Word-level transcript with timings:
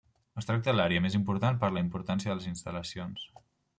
Es 0.41 0.47
tracta 0.49 0.71
de 0.73 0.73
l'àrea 0.77 1.03
més 1.05 1.17
important 1.19 1.61
per 1.65 1.71
la 1.75 1.83
importància 1.87 2.33
de 2.33 2.39
les 2.41 2.49
instal·lacions. 2.53 3.29